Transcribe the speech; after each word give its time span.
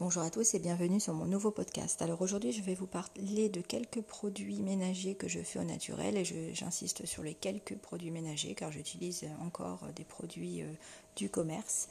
Bonjour 0.00 0.22
à 0.22 0.30
tous 0.30 0.54
et 0.54 0.60
bienvenue 0.60 1.00
sur 1.00 1.12
mon 1.12 1.24
nouveau 1.24 1.50
podcast. 1.50 2.00
Alors 2.02 2.22
aujourd'hui 2.22 2.52
je 2.52 2.62
vais 2.62 2.76
vous 2.76 2.86
parler 2.86 3.48
de 3.48 3.60
quelques 3.60 4.00
produits 4.00 4.62
ménagers 4.62 5.16
que 5.16 5.26
je 5.26 5.40
fais 5.40 5.58
au 5.58 5.64
naturel 5.64 6.16
et 6.16 6.54
j'insiste 6.54 7.04
sur 7.04 7.24
les 7.24 7.34
quelques 7.34 7.76
produits 7.76 8.12
ménagers 8.12 8.54
car 8.54 8.70
j'utilise 8.70 9.26
encore 9.40 9.88
des 9.96 10.04
produits 10.04 10.62
euh, 10.62 10.72
du 11.16 11.28
commerce. 11.28 11.88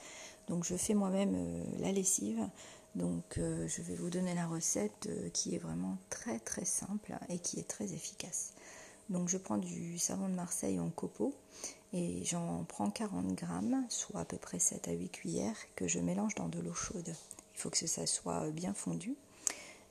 Donc 0.48 0.64
je 0.64 0.78
fais 0.78 0.94
moi-même 0.94 1.36
euh, 1.36 1.64
la 1.80 1.92
lessive. 1.92 2.48
Donc 2.96 3.40
euh, 3.40 3.68
je 3.68 3.82
vais 3.82 3.96
vous 3.96 4.10
donner 4.10 4.34
la 4.34 4.48
recette 4.48 5.10
qui 5.34 5.56
est 5.56 5.60
vraiment 5.60 5.98
très 6.10 6.40
très 6.40 6.64
simple 6.64 7.14
et 7.28 7.40
qui 7.40 7.60
est 7.60 7.68
très 7.68 7.92
efficace. 7.92 8.54
Donc 9.10 9.28
je 9.28 9.38
prends 9.38 9.58
du 9.58 10.00
savon 10.00 10.30
de 10.30 10.34
Marseille 10.34 10.80
en 10.80 10.92
copeaux 10.92 11.34
et 11.92 12.24
j'en 12.24 12.64
prends 12.70 12.90
40 12.90 13.34
grammes, 13.36 13.86
soit 13.90 14.22
à 14.22 14.26
peu 14.26 14.38
près 14.38 14.60
7 14.60 14.88
à 14.88 14.94
8 14.94 15.10
cuillères, 15.10 15.58
que 15.76 15.90
je 15.90 16.00
mélange 16.00 16.36
dans 16.36 16.48
de 16.48 16.62
l'eau 16.62 16.74
chaude. 16.74 17.14
Il 17.58 17.62
faut 17.62 17.70
que 17.72 17.88
ça 17.88 18.06
soit 18.06 18.52
bien 18.52 18.76
fondu. 18.76 19.18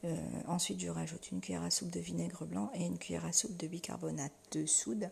Euh, 0.04 0.16
ensuite, 0.46 0.80
je 0.80 0.88
rajoute 0.88 1.32
une 1.32 1.40
cuillère 1.40 1.64
à 1.64 1.70
soupe 1.70 1.90
de 1.90 1.98
vinaigre 1.98 2.44
blanc 2.46 2.70
et 2.74 2.84
une 2.84 2.98
cuillère 2.98 3.24
à 3.24 3.32
soupe 3.32 3.56
de 3.56 3.66
bicarbonate 3.66 4.32
de 4.52 4.66
soude. 4.66 5.10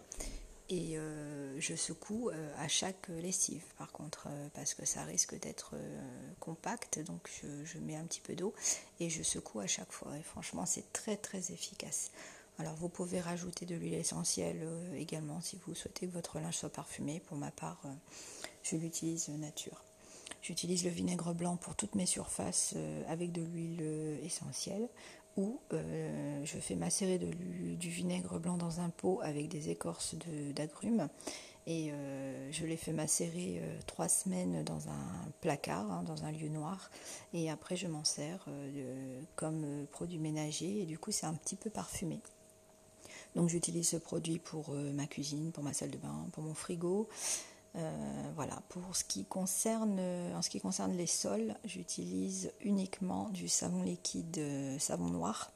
Et 0.70 0.96
euh, 0.96 1.60
je 1.60 1.74
secoue 1.74 2.30
euh, 2.30 2.54
à 2.59 2.68
chaque 2.68 3.09
lessive, 3.09 3.64
par 3.76 3.92
contre, 3.92 4.28
parce 4.54 4.72
que 4.72 4.86
ça 4.86 5.02
risque 5.02 5.38
d'être 5.40 5.74
compact. 6.38 7.00
Donc, 7.00 7.28
je, 7.42 7.64
je, 7.64 7.78
mets 7.78 7.96
un 7.96 8.04
petit 8.04 8.20
peu 8.20 8.34
d'eau 8.34 8.54
et 9.00 9.10
je 9.10 9.23
secoue 9.24 9.60
à 9.60 9.66
chaque 9.66 9.92
fois. 9.92 10.16
Et 10.16 10.23
franchement, 10.23 10.64
c'est 10.64 10.92
très 10.92 11.16
très 11.16 11.50
efficace. 11.50 12.12
Alors, 12.59 12.76
vous 12.76 12.88
pouvez 12.88 13.20
rajouter 13.20 13.66
de 13.66 13.74
l'huile 13.74 13.95
essentielle 13.95 14.64
également 14.95 15.40
si 15.40 15.59
vous 15.66 15.74
souhaitez 15.74 16.06
que 16.06 16.12
votre 16.12 16.38
linge 16.38 16.56
soit 16.56 16.70
parfumé. 16.70 17.18
Pour 17.18 17.36
ma 17.36 17.50
part, 17.50 17.82
je 18.62 18.76
l'utilise 18.76 19.28
nature. 19.28 19.82
J'utilise 20.44 20.84
le 20.84 20.90
vinaigre 20.90 21.32
blanc 21.32 21.56
pour 21.56 21.74
toutes 21.74 21.94
mes 21.94 22.04
surfaces 22.04 22.74
euh, 22.76 23.02
avec 23.08 23.32
de 23.32 23.40
l'huile 23.40 23.78
euh, 23.80 24.18
essentielle 24.22 24.90
ou 25.38 25.58
euh, 25.73 26.45
je 26.45 26.59
fais 26.59 26.74
macérer 26.74 27.18
du 27.18 27.88
vinaigre 27.88 28.38
blanc 28.38 28.59
dans 28.59 28.80
un 28.80 28.90
pot 28.90 29.20
avec 29.23 29.48
des 29.48 29.70
écorces 29.70 30.16
d'agrumes 30.54 31.09
et 31.66 31.92
je 32.52 32.66
les 32.66 32.76
fais 32.76 32.92
macérer 32.92 33.60
trois 33.86 34.09
semaines 34.09 34.62
dans 34.64 34.90
un 34.90 35.28
placard, 35.40 35.90
hein, 35.90 36.02
dans 36.04 36.24
un 36.24 36.30
lieu 36.30 36.48
noir 36.48 36.90
et 37.32 37.51
après 37.51 37.74
je 37.74 37.88
m'en 37.88 38.04
sers 38.04 38.46
comme 39.34 39.86
produit 39.90 40.18
ménager 40.18 40.82
et 40.82 40.84
du 40.84 40.98
coup 40.98 41.10
c'est 41.10 41.26
un 41.26 41.34
petit 41.34 41.56
peu 41.56 41.70
parfumé. 41.70 42.20
Donc 43.34 43.48
j'utilise 43.48 43.88
ce 43.88 43.96
produit 43.96 44.38
pour 44.38 44.70
ma 44.73 45.06
cuisine, 45.06 45.51
pour 45.51 45.64
ma 45.64 45.73
salle 45.73 45.90
de 45.90 45.98
bain, 45.98 46.29
pour 46.32 46.45
mon 46.45 46.54
frigo. 46.54 47.08
Euh, 47.76 48.32
voilà, 48.36 48.62
pour 48.68 48.94
ce 48.94 49.02
qui 49.02 49.24
concerne, 49.24 49.98
en 50.34 50.42
ce 50.42 50.50
qui 50.50 50.60
concerne 50.60 50.96
les 50.96 51.06
sols, 51.06 51.54
j'utilise 51.64 52.52
uniquement 52.60 53.28
du 53.30 53.48
savon 53.48 53.82
liquide, 53.82 54.38
euh, 54.38 54.78
savon 54.78 55.08
noir. 55.08 55.50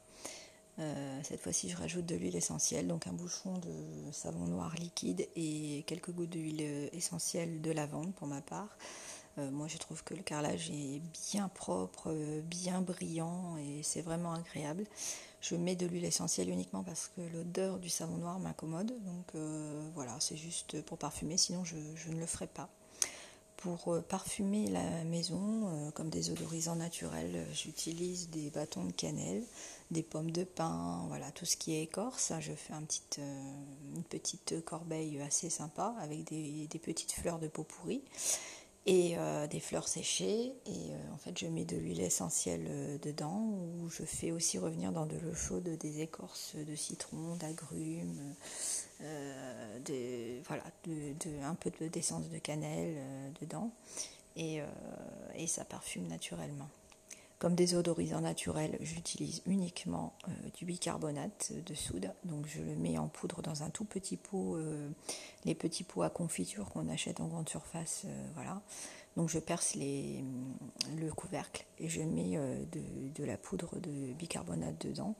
Euh, 0.79 1.19
cette 1.23 1.41
fois-ci, 1.41 1.69
je 1.69 1.77
rajoute 1.77 2.05
de 2.05 2.15
l'huile 2.15 2.35
essentielle, 2.35 2.87
donc 2.87 3.07
un 3.07 3.13
bouchon 3.13 3.57
de 3.57 4.11
savon 4.11 4.45
noir 4.45 4.75
liquide 4.75 5.27
et 5.35 5.83
quelques 5.87 6.11
gouttes 6.11 6.29
d'huile 6.29 6.89
essentielle 6.93 7.61
de 7.61 7.71
lavande 7.71 8.13
pour 8.13 8.27
ma 8.27 8.41
part. 8.41 8.77
Moi, 9.51 9.67
je 9.67 9.77
trouve 9.77 10.03
que 10.03 10.13
le 10.13 10.23
carrelage 10.23 10.69
est 10.69 11.01
bien 11.31 11.49
propre, 11.49 12.13
bien 12.43 12.81
brillant 12.81 13.57
et 13.57 13.83
c'est 13.83 14.01
vraiment 14.01 14.33
agréable. 14.33 14.85
Je 15.41 15.55
mets 15.55 15.75
de 15.75 15.85
l'huile 15.85 16.05
essentielle 16.05 16.49
uniquement 16.49 16.83
parce 16.83 17.09
que 17.15 17.21
l'odeur 17.33 17.79
du 17.79 17.89
savon 17.89 18.17
noir 18.17 18.39
m'incommode. 18.39 18.87
Donc 18.87 19.35
euh, 19.35 19.89
voilà, 19.95 20.15
c'est 20.19 20.37
juste 20.37 20.81
pour 20.81 20.97
parfumer, 20.97 21.37
sinon 21.37 21.63
je, 21.63 21.75
ne 22.09 22.19
le 22.19 22.25
ferai 22.25 22.47
pas. 22.47 22.69
Pour 23.55 23.93
euh, 23.93 24.01
parfumer 24.01 24.67
la 24.67 25.03
maison, 25.05 25.67
euh, 25.67 25.91
comme 25.91 26.09
des 26.09 26.29
odorisants 26.29 26.75
naturels, 26.75 27.45
j'utilise 27.53 28.29
des 28.29 28.49
bâtons 28.49 28.83
de 28.83 28.91
cannelle, 28.91 29.43
des 29.91 30.03
pommes 30.03 30.31
de 30.31 30.43
pin, 30.43 31.05
voilà, 31.07 31.31
tout 31.31 31.45
ce 31.45 31.55
qui 31.55 31.73
est 31.73 31.83
écorce. 31.83 32.33
Je 32.41 32.53
fais 32.53 32.73
une 32.73 34.03
petite 34.03 34.63
corbeille 34.65 35.21
assez 35.21 35.49
sympa 35.49 35.95
avec 36.01 36.25
des, 36.25 36.67
des 36.67 36.79
petites 36.79 37.13
fleurs 37.13 37.39
de 37.39 37.47
peau 37.47 37.63
pourrie 37.63 38.03
et 38.85 39.15
euh, 39.17 39.47
des 39.47 39.59
fleurs 39.59 39.87
séchées. 39.87 40.53
Et 40.65 40.91
euh, 40.91 41.13
en 41.13 41.17
fait, 41.17 41.37
je 41.37 41.47
mets 41.47 41.65
de 41.65 41.77
l'huile 41.77 42.01
essentielle 42.01 42.65
euh, 42.69 42.97
dedans, 42.99 43.41
où 43.81 43.89
je 43.89 44.03
fais 44.03 44.31
aussi 44.31 44.57
revenir 44.57 44.91
dans 44.91 45.05
de 45.05 45.17
l'eau 45.17 45.33
chaude 45.33 45.63
des 45.63 46.01
écorces 46.01 46.55
de 46.55 46.75
citron, 46.75 47.35
d'agrumes, 47.35 48.35
voilà, 50.47 50.63
un 51.43 51.55
peu 51.55 51.71
d'essence 51.87 52.29
de 52.29 52.37
cannelle 52.37 52.97
dedans. 53.41 53.71
Et, 54.35 54.59
et 55.35 55.47
ça 55.47 55.65
parfume 55.65 56.07
naturellement. 56.07 56.69
Comme 57.39 57.55
désodorisant 57.55 58.19
naturel, 58.19 58.77
j'utilise 58.81 59.41
uniquement 59.45 60.13
euh, 60.27 60.31
du 60.57 60.65
bicarbonate 60.65 61.53
de 61.65 61.73
soude. 61.73 62.11
Donc 62.25 62.45
je 62.47 62.61
le 62.61 62.75
mets 62.75 62.97
en 62.97 63.07
poudre 63.07 63.41
dans 63.41 63.63
un 63.63 63.69
tout 63.69 63.85
petit 63.85 64.17
pot, 64.17 64.57
euh, 64.57 64.89
les 65.45 65.55
petits 65.55 65.85
pots 65.85 66.03
à 66.03 66.09
confiture 66.09 66.67
qu'on 66.69 66.89
achète 66.89 67.21
en 67.21 67.27
grande 67.27 67.47
surface. 67.47 68.03
Euh, 68.05 68.27
voilà. 68.35 68.61
Donc 69.15 69.29
je 69.29 69.39
perce 69.39 69.75
le 69.75 71.11
couvercle 71.15 71.65
et 71.79 71.87
je 71.87 72.01
mets 72.01 72.37
de, 72.71 73.23
la 73.23 73.37
poudre 73.37 73.79
de 73.79 74.13
bicarbonate 74.13 74.85
dedans. 74.85 75.15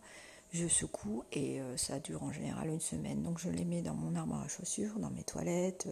Je 0.51 0.68
secoue 0.68 1.24
et 1.34 1.59
ça 1.75 2.00
dure 2.00 2.24
en 2.24 2.31
général 2.31 2.69
une 2.69 2.80
semaine. 2.80 3.24
Donc 3.24 3.40
je 3.40 3.50
les 3.50 3.66
mets 3.66 3.81
dans 3.81 3.96
mon 3.96 4.16
armoire 4.16 4.44
à 4.44 4.47
chaussures, 4.47 5.00
dans 5.00 5.09
mes 5.09 5.24
toilettes 5.24 5.90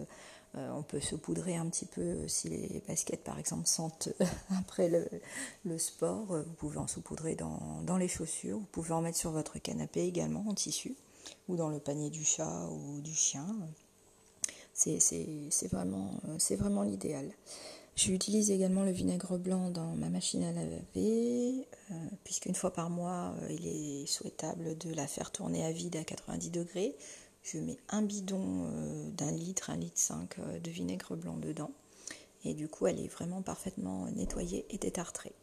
euh, 0.58 0.72
on 0.72 0.82
peut 0.82 1.00
se 1.00 1.16
poudrer 1.16 1.56
un 1.56 1.68
petit 1.70 1.86
peu 1.86 2.28
si 2.28 2.50
les 2.50 2.82
baskets 2.88 3.24
par 3.24 3.38
exemple 3.38 3.68
sentent 3.68 4.10
après 4.60 4.90
le, 5.64 5.78
sport. 5.78 6.26
Vous 6.26 6.54
pouvez 6.54 6.78
en 6.78 6.88
saupoudrer 6.88 7.36
dans, 7.36 7.98
les 7.98 8.08
chaussures. 8.08 8.58
Vous 8.58 8.66
pouvez 8.72 8.92
en 8.92 9.02
mettre 9.02 9.18
sur 9.18 9.32
votre 9.32 9.60
canapé 9.60 10.02
également 10.02 10.46
en 10.48 10.54
tissu 10.54 10.96
ou 11.48 11.56
dans 11.56 11.70
le 11.70 11.80
panier 11.80 12.10
du 12.10 12.24
chat 12.24 12.68
ou 12.72 13.02
du 13.02 13.14
chien. 13.14 13.46
C'est 14.74 15.68
vraiment, 15.72 16.84
l'idéal. 16.84 17.32
J'utilise 17.96 18.52
également 18.52 18.84
le 18.84 18.92
vinaigre 18.92 19.40
blanc 19.40 19.72
dans 19.72 19.96
ma 19.96 20.10
machine 20.10 20.44
à 20.44 20.52
laver, 20.52 21.68
euh, 21.90 21.94
puisqu'une 22.24 22.54
fois 22.54 22.72
par 22.72 22.92
mois, 22.92 23.34
euh, 23.42 23.48
il 23.50 23.68
est 23.68 24.06
souhaitable 24.06 24.78
de 24.78 24.94
la 24.94 25.08
faire 25.08 25.32
tourner 25.32 25.66
à 25.66 25.72
vide 25.72 25.96
à 25.96 26.04
90 26.04 26.52
degrés 26.52 26.96
je 27.52 27.60
mets 27.60 27.78
un 27.90 28.02
bidon 28.02 28.66
euh, 28.66 29.10
d'un 29.12 29.32
litre, 29.32 29.70
un 29.70 29.78
litre 29.78 29.98
5 29.98 30.40
euh, 30.40 30.60
de 30.60 30.70
vinaigre 30.70 31.16
blanc 31.16 31.38
dedans. 31.38 31.72
Et 32.44 32.54
du 32.54 32.68
coup, 32.68 32.88
elle 32.88 33.00
est 33.00 33.08
vraiment 33.08 33.42
parfaitement 33.42 34.08
nettoyée 34.12 34.66
et 34.70 34.78
détartrée. 34.78 35.34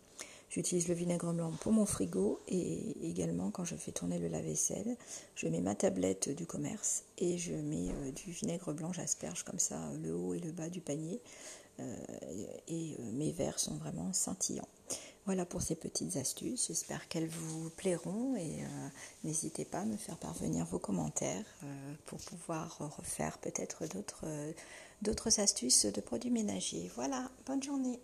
J'utilise 0.50 0.86
le 0.86 0.94
vinaigre 0.94 1.32
blanc 1.32 1.50
pour 1.60 1.72
mon 1.72 1.84
frigo 1.84 2.38
et 2.46 3.08
également 3.08 3.50
quand 3.50 3.64
je 3.64 3.74
fais 3.74 3.90
tourner 3.90 4.18
le 4.18 4.28
lave-vaisselle, 4.28 4.96
je 5.34 5.48
mets 5.48 5.60
ma 5.60 5.74
tablette 5.74 6.28
du 6.28 6.46
commerce 6.46 7.04
et 7.18 7.38
je 7.38 7.54
mets 7.54 7.90
euh, 7.90 8.12
du 8.12 8.30
vinaigre 8.30 8.72
blanc, 8.72 8.92
j'asperge 8.92 9.42
comme 9.42 9.58
ça 9.58 9.80
le 10.02 10.14
haut 10.14 10.34
et 10.34 10.40
le 10.40 10.52
bas 10.52 10.68
du 10.68 10.80
panier 10.80 11.20
et 12.68 12.96
mes 13.14 13.32
verres 13.32 13.58
sont 13.58 13.74
vraiment 13.74 14.12
scintillants. 14.12 14.68
Voilà 15.26 15.46
pour 15.46 15.62
ces 15.62 15.74
petites 15.74 16.16
astuces, 16.16 16.66
j'espère 16.68 17.08
qu'elles 17.08 17.28
vous 17.28 17.70
plairont 17.70 18.36
et 18.36 18.62
euh, 18.62 18.88
n'hésitez 19.24 19.64
pas 19.64 19.78
à 19.78 19.84
me 19.86 19.96
faire 19.96 20.18
parvenir 20.18 20.66
vos 20.66 20.78
commentaires 20.78 21.46
euh, 21.62 21.94
pour 22.04 22.18
pouvoir 22.18 22.76
refaire 22.98 23.38
peut-être 23.38 23.84
euh, 24.24 24.52
d'autres 25.00 25.40
astuces 25.40 25.86
de 25.86 26.00
produits 26.02 26.30
ménagers. 26.30 26.90
Voilà, 26.94 27.30
bonne 27.46 27.62
journée. 27.62 27.98